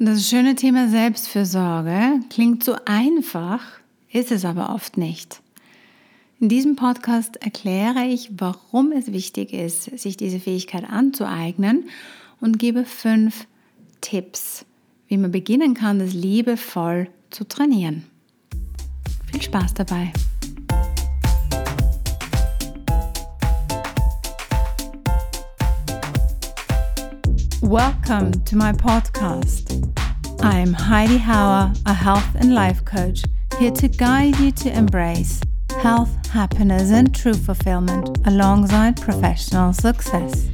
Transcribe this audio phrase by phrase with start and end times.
[0.00, 3.60] Das schöne Thema Selbstfürsorge klingt so einfach,
[4.12, 5.40] ist es aber oft nicht.
[6.38, 11.88] In diesem Podcast erkläre ich, warum es wichtig ist, sich diese Fähigkeit anzueignen
[12.40, 13.48] und gebe fünf
[14.00, 14.64] Tipps,
[15.08, 18.04] wie man beginnen kann, das liebevoll zu trainieren.
[19.32, 20.12] Viel Spaß dabei!
[27.68, 29.92] Welcome to my podcast.
[30.40, 33.22] I'm Heidi Hauer, a health and life coach,
[33.58, 35.42] here to guide you to embrace
[35.82, 40.48] health, happiness, and true fulfillment alongside professional success.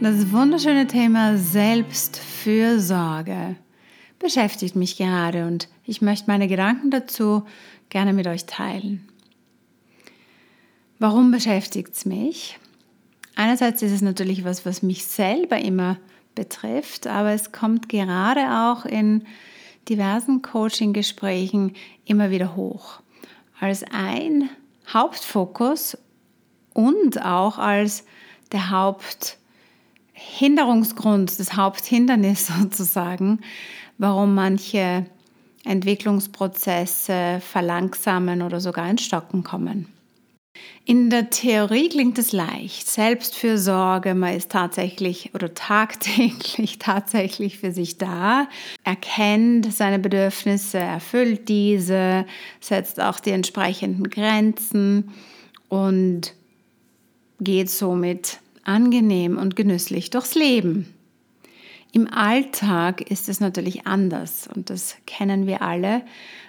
[0.00, 3.54] Das wunderschöne Thema Selbstfürsorge
[4.18, 7.44] beschäftigt mich gerade und ich möchte meine Gedanken dazu
[7.88, 9.08] gerne mit euch teilen.
[10.98, 12.58] Warum beschäftigt es mich?
[13.38, 15.96] Einerseits ist es natürlich was, was mich selber immer
[16.34, 19.24] betrifft, aber es kommt gerade auch in
[19.88, 23.00] diversen Coaching-Gesprächen immer wieder hoch.
[23.60, 24.50] Als ein
[24.92, 25.96] Hauptfokus
[26.74, 28.04] und auch als
[28.50, 33.38] der Haupthinderungsgrund, das Haupthindernis sozusagen,
[33.98, 35.06] warum manche
[35.64, 39.86] Entwicklungsprozesse verlangsamen oder sogar ins Stocken kommen.
[40.84, 42.88] In der Theorie klingt es leicht.
[42.88, 48.48] Selbstfürsorge, man ist tatsächlich oder tagtäglich tatsächlich für sich da,
[48.84, 52.24] erkennt seine Bedürfnisse, erfüllt diese,
[52.60, 55.12] setzt auch die entsprechenden Grenzen
[55.68, 56.32] und
[57.38, 60.94] geht somit angenehm und genüsslich durchs Leben.
[61.92, 66.02] Im Alltag ist es natürlich anders und das kennen wir alle,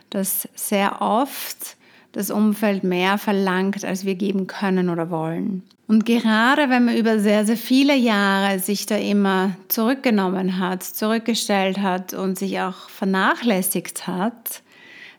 [0.10, 1.78] dass sehr oft
[2.12, 5.64] das Umfeld mehr verlangt, als wir geben können oder wollen.
[5.88, 11.80] Und gerade wenn man über sehr, sehr viele Jahre sich da immer zurückgenommen hat, zurückgestellt
[11.80, 14.62] hat und sich auch vernachlässigt hat,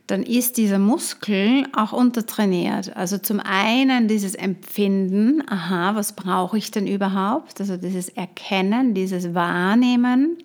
[0.06, 2.96] dann ist dieser Muskel auch untertrainiert.
[2.96, 7.60] Also zum einen dieses Empfinden, aha, was brauche ich denn überhaupt?
[7.60, 10.36] Also dieses Erkennen, dieses Wahrnehmen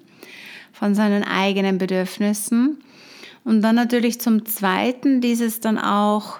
[0.72, 2.79] von seinen eigenen Bedürfnissen
[3.45, 6.39] und dann natürlich zum Zweiten dieses dann auch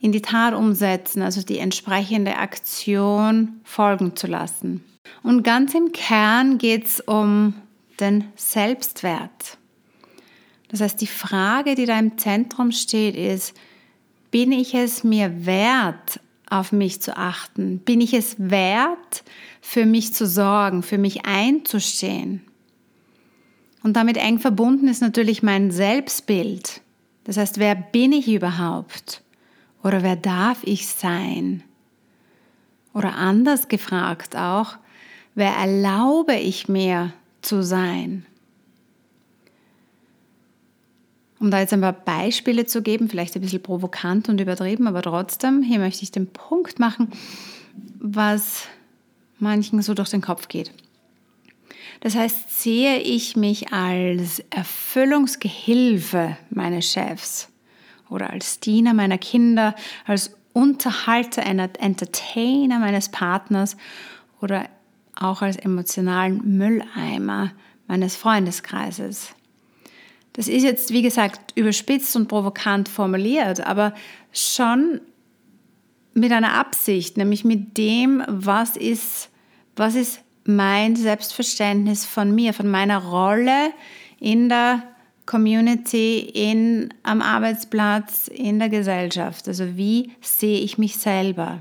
[0.00, 4.82] in die Tat umsetzen, also die entsprechende Aktion folgen zu lassen.
[5.22, 7.54] Und ganz im Kern geht es um
[8.00, 9.58] den Selbstwert.
[10.68, 13.54] Das heißt, die Frage, die da im Zentrum steht, ist,
[14.30, 17.78] bin ich es mir wert, auf mich zu achten?
[17.78, 19.24] Bin ich es wert,
[19.60, 22.45] für mich zu sorgen, für mich einzustehen?
[23.86, 26.80] Und damit eng verbunden ist natürlich mein Selbstbild.
[27.22, 29.22] Das heißt, wer bin ich überhaupt?
[29.84, 31.62] Oder wer darf ich sein?
[32.94, 34.76] Oder anders gefragt auch,
[35.36, 38.26] wer erlaube ich mir zu sein?
[41.38, 45.02] Um da jetzt ein paar Beispiele zu geben, vielleicht ein bisschen provokant und übertrieben, aber
[45.02, 47.12] trotzdem, hier möchte ich den Punkt machen,
[48.00, 48.66] was
[49.38, 50.72] manchen so durch den Kopf geht.
[52.00, 57.48] Das heißt, sehe ich mich als Erfüllungsgehilfe meines Chefs
[58.08, 59.74] oder als Diener meiner Kinder,
[60.04, 63.76] als Unterhalter, Entertainer meines Partners
[64.40, 64.68] oder
[65.14, 67.52] auch als emotionalen Mülleimer
[67.86, 69.34] meines Freundeskreises.
[70.32, 73.94] Das ist jetzt, wie gesagt, überspitzt und provokant formuliert, aber
[74.32, 75.00] schon
[76.12, 79.30] mit einer Absicht, nämlich mit dem, was ist,
[79.76, 83.72] was ist mein Selbstverständnis von mir, von meiner Rolle
[84.18, 84.82] in der
[85.26, 89.48] Community, in, am Arbeitsplatz, in der Gesellschaft.
[89.48, 91.60] Also wie sehe ich mich selber?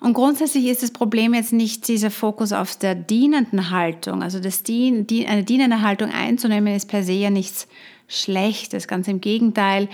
[0.00, 4.22] Und grundsätzlich ist das Problem jetzt nicht dieser Fokus auf der dienenden Haltung.
[4.22, 7.68] Also das Dien, die, eine dienende Haltung einzunehmen ist per se ja nichts
[8.08, 8.88] Schlechtes.
[8.88, 9.88] Ganz im Gegenteil,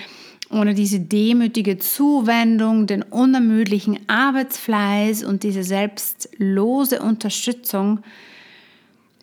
[0.51, 8.01] ohne diese demütige Zuwendung, den unermüdlichen Arbeitsfleiß und diese selbstlose Unterstützung,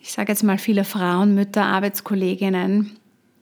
[0.01, 2.97] ich sage jetzt mal viele Frauen, Mütter, Arbeitskolleginnen,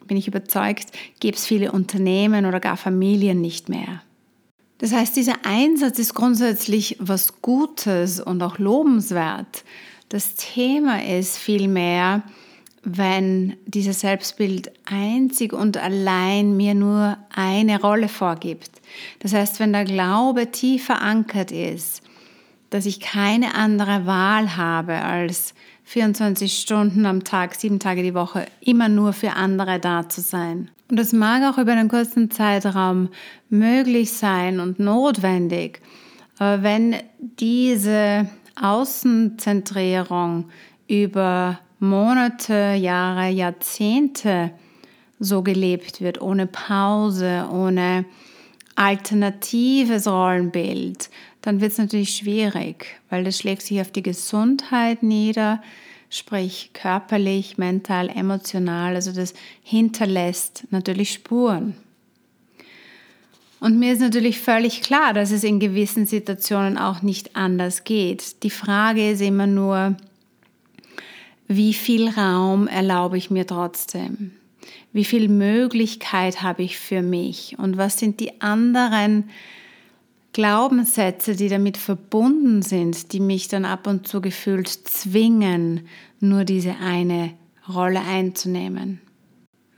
[0.05, 0.89] bin ich überzeugt,
[1.19, 4.03] gäbe es viele Unternehmen oder gar Familien nicht mehr.
[4.77, 9.63] Das heißt, dieser Einsatz ist grundsätzlich was Gutes und auch lobenswert.
[10.09, 12.23] Das Thema ist vielmehr,
[12.83, 18.71] wenn dieses Selbstbild einzig und allein mir nur eine Rolle vorgibt.
[19.19, 22.01] Das heißt, wenn der Glaube tief verankert ist,
[22.71, 28.45] dass ich keine andere Wahl habe, als 24 Stunden am Tag, sieben Tage die Woche
[28.61, 30.71] immer nur für andere da zu sein.
[30.89, 33.09] Und das mag auch über einen kurzen Zeitraum
[33.49, 35.81] möglich sein und notwendig.
[36.37, 38.29] Aber wenn diese
[38.59, 40.49] Außenzentrierung
[40.87, 44.51] über Monate, Jahre, Jahrzehnte
[45.19, 48.05] so gelebt wird, ohne Pause, ohne
[48.75, 51.09] alternatives Rollenbild,
[51.41, 55.61] dann wird es natürlich schwierig, weil das schlägt sich auf die Gesundheit nieder,
[56.11, 58.95] sprich körperlich, mental, emotional.
[58.95, 59.33] Also das
[59.63, 61.75] hinterlässt natürlich Spuren.
[63.59, 68.43] Und mir ist natürlich völlig klar, dass es in gewissen Situationen auch nicht anders geht.
[68.43, 69.95] Die Frage ist immer nur,
[71.55, 74.31] wie viel Raum erlaube ich mir trotzdem?
[74.93, 77.57] Wie viel Möglichkeit habe ich für mich?
[77.57, 79.29] Und was sind die anderen
[80.33, 85.87] Glaubenssätze, die damit verbunden sind, die mich dann ab und zu gefühlt zwingen,
[86.19, 87.33] nur diese eine
[87.67, 89.01] Rolle einzunehmen?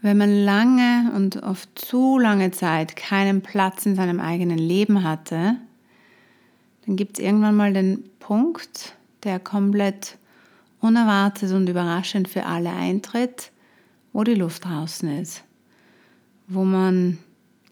[0.01, 5.55] Wenn man lange und oft zu lange Zeit keinen Platz in seinem eigenen Leben hatte,
[6.85, 10.17] dann gibt es irgendwann mal den Punkt, der komplett
[10.83, 13.51] unerwartet und überraschend für alle eintritt,
[14.11, 15.43] wo die Luft draußen ist,
[16.47, 17.19] wo man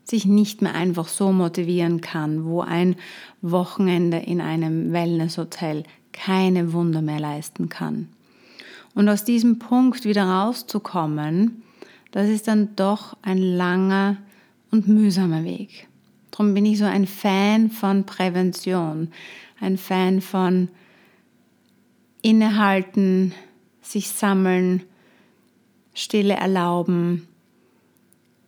[0.06, 2.96] sich nicht mehr einfach so motivieren kann, wo ein
[3.42, 8.08] Wochenende in einem Wellnesshotel keine Wunder mehr leisten kann.
[8.96, 11.64] Und aus diesem Punkt wieder rauszukommen,
[12.12, 14.18] das ist dann doch ein langer
[14.72, 15.88] und mühsamer Weg.
[16.32, 19.10] Darum bin ich so ein Fan von Prävention,
[19.60, 20.70] ein Fan von
[22.22, 23.34] innehalten,
[23.82, 24.84] sich sammeln,
[25.94, 27.28] Stille erlauben,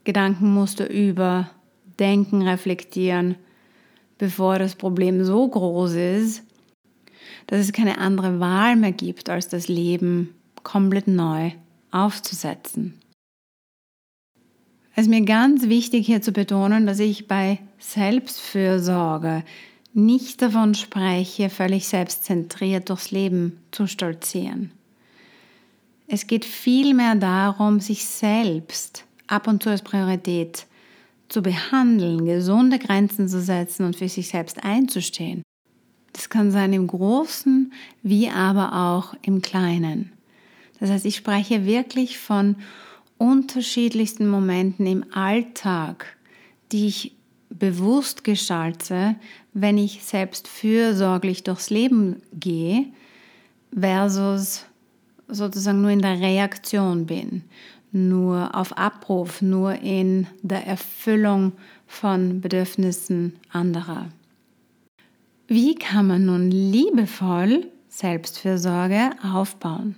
[0.04, 1.50] Gedankenmuster über,
[2.00, 3.36] denken, reflektieren,
[4.18, 6.44] bevor das Problem so groß ist,
[7.48, 10.34] dass es keine andere Wahl mehr gibt, als das Leben
[10.64, 11.52] komplett neu
[11.92, 13.00] aufzusetzen.
[14.96, 19.44] Es ist mir ganz wichtig hier zu betonen, dass ich bei Selbstfürsorge
[19.94, 24.72] nicht davon spreche, völlig selbstzentriert durchs Leben zu stolzieren.
[26.08, 30.68] Es geht vielmehr darum, sich selbst ab und zu als Priorität
[31.30, 35.42] zu behandeln, gesunde Grenzen zu setzen und für sich selbst einzustehen.
[36.12, 37.74] Das kann sein im Großen
[38.04, 40.12] wie aber auch im Kleinen.
[40.80, 42.58] Das heißt, ich spreche wirklich von
[43.18, 46.18] unterschiedlichsten Momenten im Alltag,
[46.72, 47.16] die ich
[47.64, 49.16] bewusst gestalte,
[49.54, 52.88] wenn ich selbst fürsorglich durchs Leben gehe,
[53.74, 54.66] versus
[55.30, 57.46] sozusagen nur in der Reaktion bin,
[57.94, 61.54] nur auf Abruf, nur in der Erfüllung
[61.88, 64.10] von Bedürfnissen anderer.
[65.48, 69.96] Wie kann man nun liebevoll Selbstfürsorge aufbauen?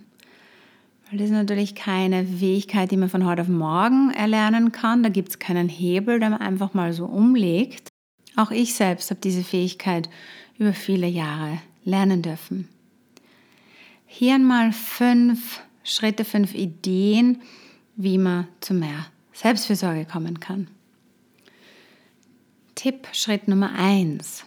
[1.09, 5.03] Weil das ist natürlich keine Fähigkeit, die man von heute auf morgen erlernen kann.
[5.03, 7.89] Da gibt es keinen Hebel, den man einfach mal so umlegt.
[8.35, 10.09] Auch ich selbst habe diese Fähigkeit
[10.57, 12.67] über viele Jahre lernen dürfen.
[14.07, 17.41] Hier einmal fünf Schritte, fünf Ideen,
[17.95, 20.67] wie man zu mehr Selbstfürsorge kommen kann.
[22.73, 24.45] Tipp Schritt Nummer eins: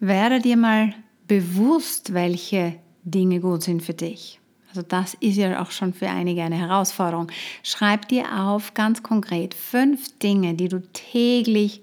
[0.00, 0.94] Werde dir mal
[1.28, 4.37] bewusst, welche Dinge gut sind für dich.
[4.68, 7.30] Also das ist ja auch schon für einige eine Herausforderung.
[7.62, 11.82] Schreib dir auf ganz konkret fünf Dinge, die du täglich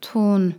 [0.00, 0.54] tun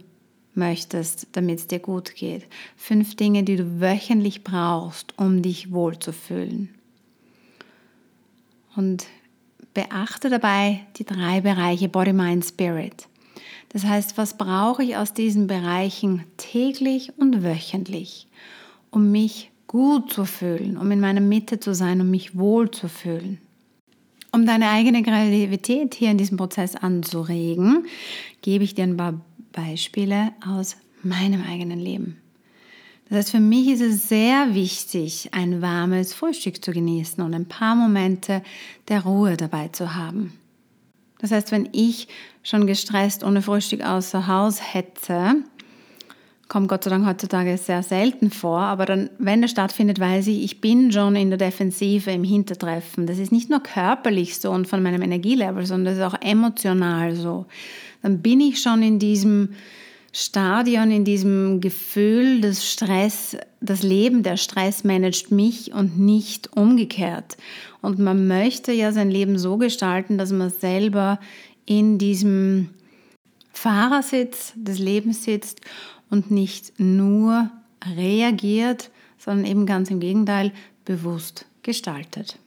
[0.54, 2.48] möchtest, damit es dir gut geht.
[2.76, 6.74] Fünf Dinge, die du wöchentlich brauchst, um dich wohlzufühlen.
[8.76, 9.06] Und
[9.74, 13.08] beachte dabei die drei Bereiche Body, Mind, Spirit.
[13.70, 18.28] Das heißt, was brauche ich aus diesen Bereichen täglich und wöchentlich,
[18.90, 22.88] um mich gut zu fühlen, um in meiner Mitte zu sein, um mich wohl zu
[22.88, 23.40] fühlen.
[24.32, 27.86] Um deine eigene Kreativität hier in diesem Prozess anzuregen,
[28.42, 29.22] gebe ich dir ein paar
[29.52, 32.18] Beispiele aus meinem eigenen Leben.
[33.10, 37.48] Das heißt, für mich ist es sehr wichtig, ein warmes Frühstück zu genießen und ein
[37.48, 38.44] paar Momente
[38.90, 40.34] der Ruhe dabei zu haben.
[41.20, 42.10] Das heißt, wenn ich
[42.44, 45.36] schon gestresst ohne Frühstück außer Haus hätte,
[46.48, 50.44] kommt Gott sei Dank heutzutage sehr selten vor, aber dann, wenn er stattfindet, weiß ich,
[50.44, 53.06] ich bin schon in der Defensive im Hintertreffen.
[53.06, 57.16] Das ist nicht nur körperlich so und von meinem Energielevel, sondern das ist auch emotional
[57.16, 57.46] so.
[58.02, 59.50] Dann bin ich schon in diesem
[60.14, 67.38] Stadion, in diesem Gefühl des Stress, das Leben, der Stress managt mich und nicht umgekehrt.
[67.82, 71.20] Und man möchte ja sein Leben so gestalten, dass man selber
[71.66, 72.70] in diesem
[73.54, 75.62] Fahrersitz des Lebens sitzt
[76.10, 77.50] und nicht nur
[77.96, 80.52] reagiert, sondern eben ganz im Gegenteil
[80.86, 82.40] bewusst gestaltet.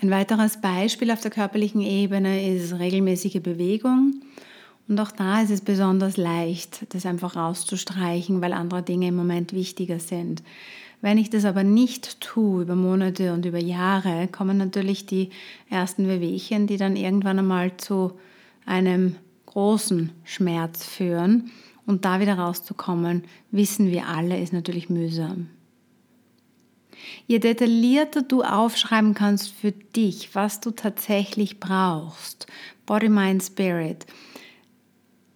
[0.00, 4.20] Ein weiteres Beispiel auf der körperlichen Ebene ist regelmäßige Bewegung.
[4.86, 9.52] Und auch da ist es besonders leicht, das einfach rauszustreichen, weil andere Dinge im Moment
[9.52, 10.42] wichtiger sind.
[11.00, 15.30] Wenn ich das aber nicht tue über Monate und über Jahre, kommen natürlich die
[15.68, 18.12] ersten Wehwehchen, die dann irgendwann einmal zu
[18.66, 21.50] einem großen Schmerz führen.
[21.88, 25.48] Und da wieder rauszukommen, wissen wir alle, ist natürlich mühsam.
[27.26, 32.46] Je detaillierter du aufschreiben kannst für dich, was du tatsächlich brauchst,
[32.84, 34.04] Body, Mind, Spirit,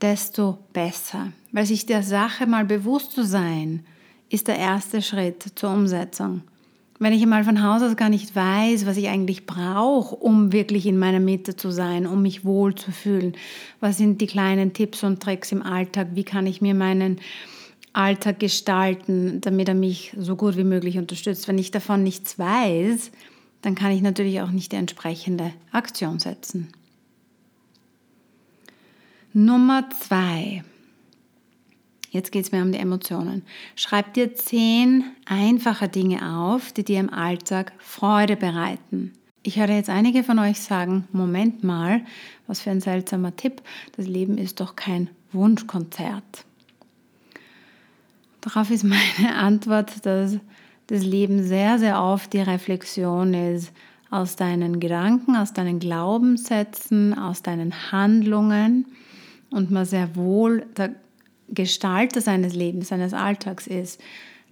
[0.03, 1.33] desto besser.
[1.53, 3.87] Weil sich der Sache mal bewusst zu sein,
[4.29, 6.43] ist der erste Schritt zur Umsetzung.
[7.03, 10.87] Wenn ich einmal von Haus aus gar nicht weiß, was ich eigentlich brauche, um wirklich
[10.87, 13.35] in meiner Mitte zu sein, um mich wohl zu fühlen,
[13.81, 17.19] was sind die kleinen Tipps und Tricks im Alltag, wie kann ich mir meinen
[17.93, 21.49] Alltag gestalten, damit er mich so gut wie möglich unterstützt.
[21.49, 23.11] Wenn ich davon nichts weiß,
[23.63, 26.69] dann kann ich natürlich auch nicht die entsprechende Aktion setzen.
[29.33, 30.63] Nummer zwei.
[32.13, 33.43] Jetzt geht es mir um die Emotionen.
[33.75, 39.15] Schreib dir zehn einfache Dinge auf, die dir im Alltag Freude bereiten.
[39.43, 42.03] Ich höre jetzt einige von euch sagen, Moment mal,
[42.47, 43.63] was für ein seltsamer Tipp,
[43.97, 46.45] das Leben ist doch kein Wunschkonzert.
[48.43, 50.37] Darauf ist meine Antwort, dass
[50.89, 53.73] das Leben sehr, sehr oft die Reflexion ist
[54.11, 58.85] aus deinen Gedanken, aus deinen Glaubenssätzen, aus deinen Handlungen
[59.51, 60.67] und man sehr wohl
[61.53, 64.01] Gestalter seines Lebens, seines Alltags ist.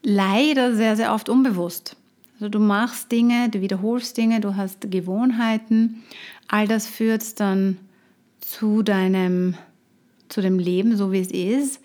[0.02, 1.96] Leider sehr, sehr oft unbewusst.
[2.34, 6.02] Also du machst Dinge, du wiederholst Dinge, du hast Gewohnheiten.
[6.48, 7.78] All das führt dann
[8.40, 9.54] zu deinem,
[10.28, 11.80] zu dem Leben, so wie es ist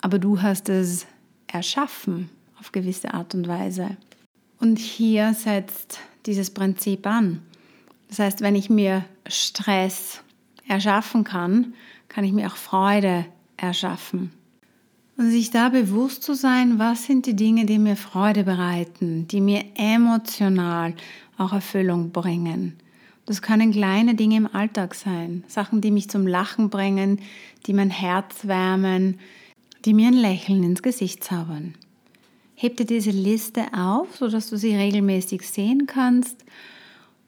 [0.00, 1.06] aber du hast es
[1.46, 3.96] erschaffen auf gewisse Art und Weise.
[4.58, 7.42] Und hier setzt dieses Prinzip an.
[8.08, 10.22] Das heißt, wenn ich mir Stress
[10.66, 11.74] erschaffen kann,
[12.08, 13.24] kann ich mir auch Freude
[13.60, 14.32] erschaffen.
[15.16, 19.40] Und sich da bewusst zu sein, was sind die Dinge, die mir Freude bereiten, die
[19.40, 20.94] mir emotional
[21.36, 22.76] auch Erfüllung bringen.
[23.26, 27.20] Das können kleine Dinge im Alltag sein, Sachen, die mich zum Lachen bringen,
[27.66, 29.18] die mein Herz wärmen,
[29.84, 31.74] die mir ein Lächeln ins Gesicht zaubern.
[32.54, 36.44] Heb dir diese Liste auf, sodass du sie regelmäßig sehen kannst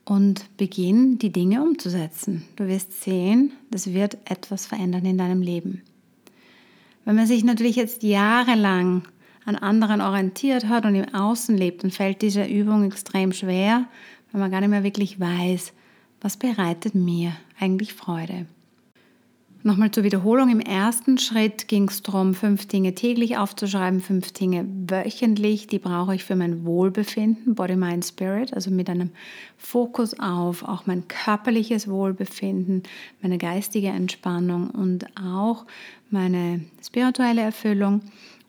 [0.05, 2.45] und beginn die Dinge umzusetzen.
[2.57, 5.83] Du wirst sehen, das wird etwas verändern in deinem Leben.
[7.05, 9.03] Wenn man sich natürlich jetzt jahrelang
[9.45, 13.87] an anderen orientiert hat und im Außen lebt, dann fällt diese Übung extrem schwer,
[14.31, 15.73] weil man gar nicht mehr wirklich weiß,
[16.21, 18.47] was bereitet mir eigentlich Freude.
[19.65, 20.49] Nochmal zur Wiederholung.
[20.49, 25.69] Im ersten Schritt ging es darum, fünf Dinge täglich aufzuschreiben, fünf Dinge wöchentlich.
[25.69, 29.11] Die brauche ich für mein Wohlbefinden, Body, Mind, Spirit, also mit einem
[29.57, 32.83] Fokus auf auch mein körperliches Wohlbefinden,
[33.21, 35.65] meine geistige Entspannung und auch
[36.11, 38.01] meine spirituelle Erfüllung.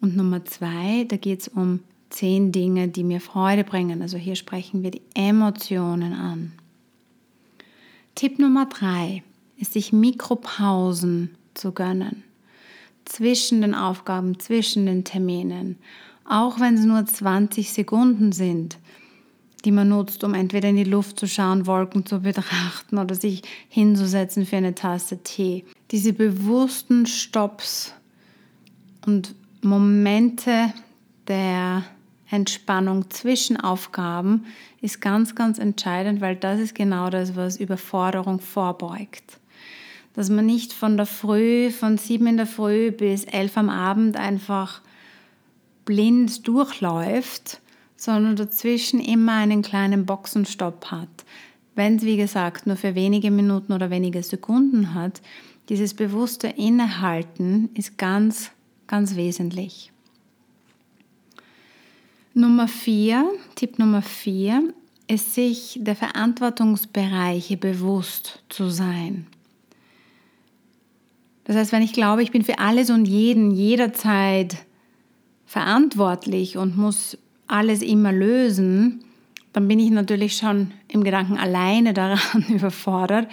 [0.01, 4.01] Und Nummer zwei, da geht es um zehn Dinge, die mir Freude bringen.
[4.01, 6.53] Also hier sprechen wir die Emotionen an.
[8.15, 9.21] Tipp Nummer drei
[9.63, 12.23] ist sich Mikropausen zu gönnen.
[13.05, 15.77] Zwischen den Aufgaben, zwischen den Terminen.
[16.25, 18.77] Auch wenn es nur 20 Sekunden sind,
[19.63, 23.43] die man nutzt, um entweder in die Luft zu schauen, Wolken zu betrachten oder sich
[23.69, 25.63] hinzusetzen für eine Tasse Tee.
[25.91, 27.93] Diese bewussten Stops
[29.05, 30.73] und Momente
[31.29, 31.85] der
[32.29, 34.45] Entspannung zwischen Aufgaben
[34.81, 39.39] ist ganz, ganz entscheidend, weil das ist genau das, was Überforderung vorbeugt
[40.13, 44.15] dass man nicht von der Früh, von sieben in der Früh bis elf am Abend
[44.17, 44.81] einfach
[45.85, 47.59] blind durchläuft,
[47.95, 51.09] sondern dazwischen immer einen kleinen Boxenstopp hat.
[51.75, 55.21] Wenn es, wie gesagt, nur für wenige Minuten oder wenige Sekunden hat,
[55.69, 58.51] dieses bewusste Innehalten ist ganz,
[58.85, 59.91] ganz wesentlich.
[62.33, 64.73] Nummer vier, Tipp Nummer vier,
[65.07, 69.27] ist sich der Verantwortungsbereiche bewusst zu sein.
[71.45, 74.57] Das heißt, wenn ich glaube, ich bin für alles und jeden jederzeit
[75.45, 79.03] verantwortlich und muss alles immer lösen,
[79.51, 83.27] dann bin ich natürlich schon im Gedanken alleine daran überfordert,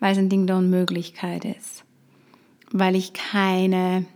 [0.00, 1.84] weil es ein Ding der Unmöglichkeit ist.
[2.72, 4.06] Weil ich keine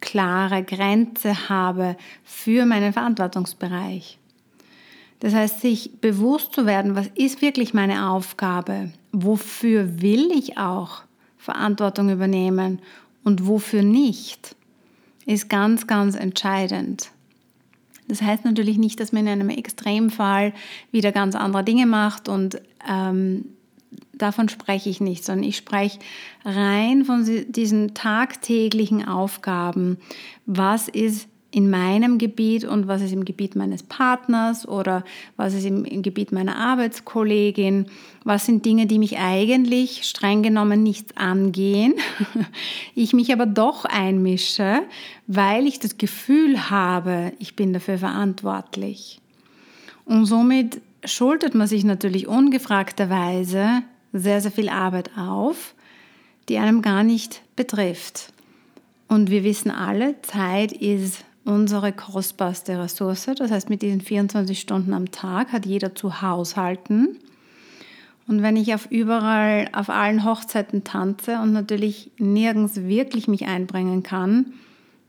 [0.00, 4.18] klare Grenze habe für meinen Verantwortungsbereich.
[5.20, 8.92] Das heißt, sich bewusst zu werden, was ist wirklich meine Aufgabe?
[9.12, 11.02] Wofür will ich auch
[11.40, 12.80] Verantwortung übernehmen
[13.24, 14.54] und wofür nicht,
[15.26, 17.10] ist ganz, ganz entscheidend.
[18.08, 20.52] Das heißt natürlich nicht, dass man in einem Extremfall
[20.92, 23.46] wieder ganz andere Dinge macht und ähm,
[24.12, 25.98] davon spreche ich nicht, sondern ich spreche
[26.44, 29.96] rein von diesen tagtäglichen Aufgaben.
[30.44, 35.04] Was ist in meinem Gebiet und was ist im Gebiet meines Partners oder
[35.36, 37.86] was ist im, im, Gebiet meiner Arbeitskollegin,
[38.24, 41.94] was sind Dinge, die mich eigentlich streng genommen nichts angehen,
[42.94, 44.82] ich mich aber doch einmische,
[45.26, 49.20] weil ich das Gefühl habe, ich bin dafür verantwortlich.
[50.04, 55.74] Und somit schuldet man sich natürlich ungefragterweise sehr, sehr viel Arbeit auf,
[56.48, 58.32] die einem gar nicht betrifft.
[59.08, 63.26] Und wir wissen alle, Zeit ist unsere kostbarste Ressource.
[63.36, 67.18] Das heißt, mit diesen 24 Stunden am Tag hat jeder zu haushalten.
[68.26, 74.02] Und wenn ich auf überall, auf allen Hochzeiten tanze und natürlich nirgends wirklich mich einbringen
[74.02, 74.52] kann,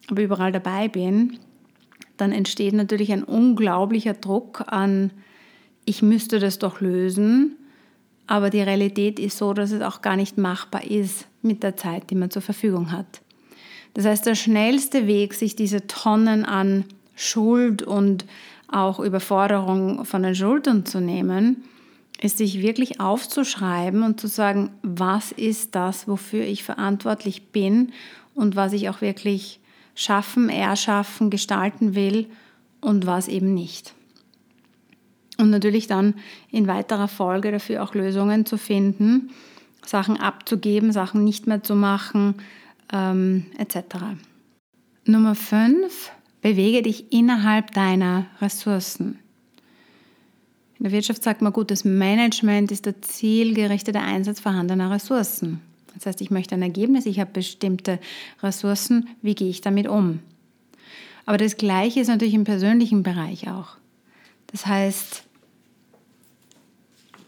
[0.10, 1.38] aber überall dabei bin,
[2.18, 5.12] dann entsteht natürlich ein unglaublicher Druck an,
[5.86, 7.58] ich müsste das doch lösen,
[8.28, 12.10] aber die Realität ist so, dass es auch gar nicht machbar ist mit der Zeit,
[12.10, 13.22] die man zur Verfügung hat.
[13.94, 18.26] Das heißt, der schnellste Weg, sich diese Tonnen an Schuld und
[18.68, 21.64] auch Überforderung von den Schultern zu nehmen,
[22.22, 27.92] ist sich wirklich aufzuschreiben und zu sagen, was ist das, wofür ich verantwortlich bin
[28.36, 29.60] und was ich auch wirklich
[29.96, 32.28] schaffen, erschaffen, gestalten will
[32.80, 33.94] und was eben nicht.
[35.38, 36.14] Und natürlich dann
[36.52, 39.32] in weiterer Folge dafür auch Lösungen zu finden,
[39.84, 42.36] Sachen abzugeben, Sachen nicht mehr zu machen,
[42.92, 43.78] ähm, etc.
[45.06, 49.20] Nummer 5, bewege dich innerhalb deiner Ressourcen.
[50.78, 55.62] In der Wirtschaft sagt man, gutes Management ist der zielgerichtete Einsatz vorhandener Ressourcen.
[55.94, 58.00] Das heißt, ich möchte ein Ergebnis, ich habe bestimmte
[58.42, 60.20] Ressourcen, wie gehe ich damit um?
[61.26, 63.78] Aber das Gleiche ist natürlich im persönlichen Bereich auch.
[64.48, 65.24] Das heißt,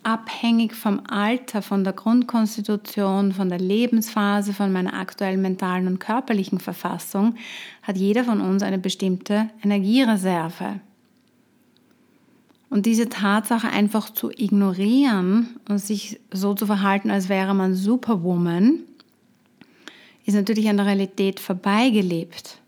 [0.04, 6.60] abhängig vom Alter, von der Grundkonstitution, von der Lebensphase, von meiner aktuellen mentalen und körperlichen
[6.60, 7.36] Verfassung,
[7.82, 10.80] hat jeder von uns eine bestimmte Energiereserve.
[12.70, 18.80] Und diese Tatsache einfach zu ignorieren und sich so zu verhalten, als wäre man Superwoman,
[20.26, 22.62] ist natürlich an der Realität vorbeigelebt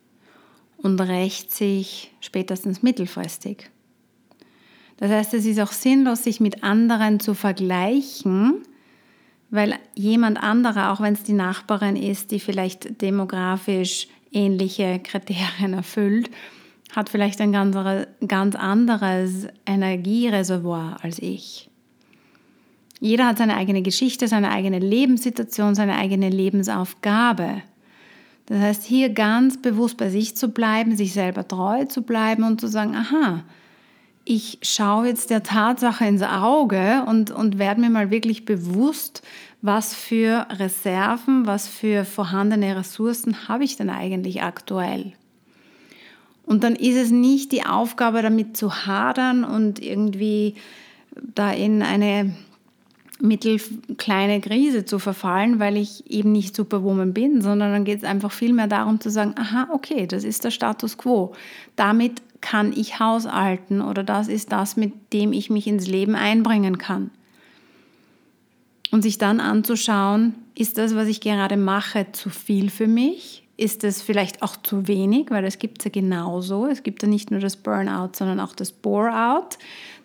[0.78, 3.72] und rächt sich spätestens mittelfristig.
[4.98, 8.64] Das heißt, es ist auch sinnlos, sich mit anderen zu vergleichen,
[9.50, 16.30] weil jemand anderer, auch wenn es die Nachbarin ist, die vielleicht demografisch ähnliche Kriterien erfüllt,
[16.96, 21.70] hat vielleicht ein ganz, anderes Energiereservoir als ich.
[23.02, 27.62] Jeder hat seine eigene Geschichte, seine eigene Lebenssituation, seine eigene Lebensaufgabe.
[28.46, 32.62] Das heißt, hier ganz bewusst bei sich zu bleiben, sich selber treu zu bleiben und
[32.62, 33.44] zu sagen, aha,
[34.26, 39.22] ich schaue jetzt der Tatsache ins Auge und, und werde mir mal wirklich bewusst,
[39.62, 45.14] was für Reserven, was für vorhandene Ressourcen habe ich denn eigentlich aktuell.
[46.44, 50.56] Und dann ist es nicht die Aufgabe, damit zu hadern und irgendwie
[51.34, 52.36] da in eine
[53.20, 58.32] mittelkleine Krise zu verfallen, weil ich eben nicht Superwoman bin, sondern dann geht es einfach
[58.32, 61.34] vielmehr darum zu sagen, aha, okay, das ist der Status quo.
[61.76, 66.78] Damit kann ich haushalten oder das ist das, mit dem ich mich ins Leben einbringen
[66.78, 67.10] kann.
[68.92, 73.48] Und sich dann anzuschauen, ist das, was ich gerade mache, zu viel für mich?
[73.58, 75.32] Ist es vielleicht auch zu wenig?
[75.32, 76.68] Weil es gibt ja genauso.
[76.68, 79.58] Es gibt ja nicht nur das Burnout, sondern auch das Bore-out,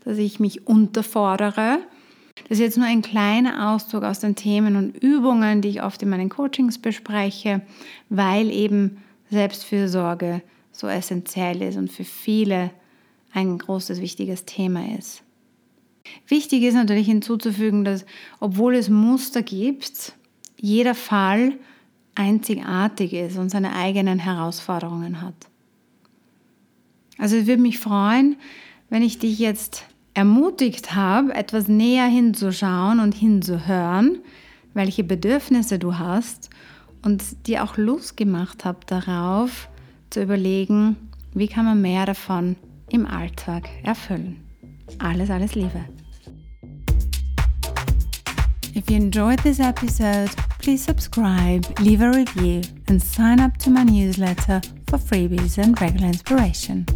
[0.05, 1.81] dass ich mich unterfordere.
[2.49, 6.03] Das ist jetzt nur ein kleiner Auszug aus den Themen und Übungen, die ich oft
[6.03, 7.61] in meinen Coachings bespreche,
[8.09, 8.97] weil eben
[9.29, 10.41] Selbstfürsorge
[10.81, 12.71] so essentiell ist und für viele
[13.33, 15.23] ein großes, wichtiges Thema ist.
[16.27, 18.05] Wichtig ist natürlich hinzuzufügen, dass
[18.41, 20.15] obwohl es Muster gibt,
[20.57, 21.53] jeder Fall
[22.15, 25.35] einzigartig ist und seine eigenen Herausforderungen hat.
[27.19, 28.37] Also es würde mich freuen,
[28.89, 34.19] wenn ich dich jetzt ermutigt habe, etwas näher hinzuschauen und hinzuhören,
[34.75, 36.51] welche Bedürfnisse du hast
[37.03, 39.70] und dir auch Lust gemacht habe darauf,
[40.11, 40.97] zu überlegen,
[41.35, 42.57] wie kann man mehr davon
[42.91, 44.37] im Alltag erfüllen.
[44.99, 45.85] Alles, alles Liebe.
[48.75, 53.85] If you enjoyed this episode, please subscribe, leave a review, and sign up to my
[53.85, 56.87] newsletter for freebies and regular inspiration.